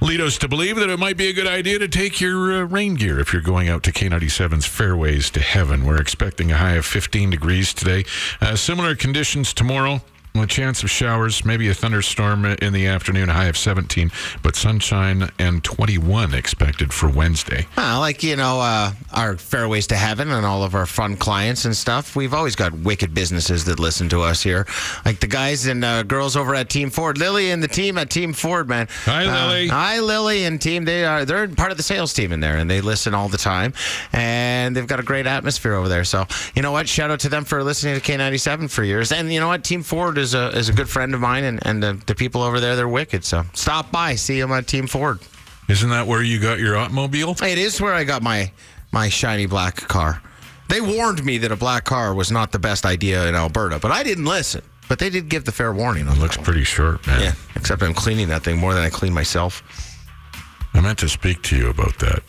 [0.00, 2.62] lead us to believe that it might be a good idea to take your uh,
[2.64, 5.86] rain gear if you're going out to K97's Fairways to Heaven.
[5.86, 8.04] We're expecting a high of 15 degrees today.
[8.40, 10.02] Uh, similar conditions tomorrow.
[10.34, 14.10] A chance of showers, maybe a thunderstorm in the afternoon, a high of 17,
[14.42, 17.66] but sunshine and 21 expected for Wednesday.
[17.76, 21.66] Well, like, you know, uh, our Fairways to Heaven and all of our fun clients
[21.66, 24.66] and stuff, we've always got wicked businesses that listen to us here.
[25.04, 27.18] Like the guys and uh, girls over at Team Ford.
[27.18, 28.88] Lily and the team at Team Ford, man.
[29.04, 29.68] Hi, Uh, Lily.
[29.68, 30.86] hi, Lily and team.
[30.86, 33.38] They are, they're part of the sales team in there and they listen all the
[33.38, 33.74] time.
[34.14, 36.04] And they've got a great atmosphere over there.
[36.04, 36.26] So,
[36.56, 36.88] you know what?
[36.88, 39.12] Shout out to them for listening to K97 for years.
[39.12, 39.62] And you know what?
[39.62, 42.42] Team Ford is a, is a good friend of mine and, and the, the people
[42.42, 43.24] over there, they're wicked.
[43.24, 45.20] So stop by, see them at Team Ford.
[45.68, 47.36] Isn't that where you got your automobile?
[47.42, 48.50] It is where I got my
[48.92, 50.22] my shiny black car.
[50.68, 53.90] They warned me that a black car was not the best idea in Alberta, but
[53.90, 54.62] I didn't listen.
[54.88, 57.20] But they did give the fair warning on It looks pretty short, man.
[57.20, 59.62] Yeah, except I'm cleaning that thing more than I clean myself.
[60.74, 62.22] I meant to speak to you about that.